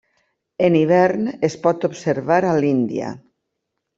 [0.67, 3.13] En hivern es pot observar a l'Índia.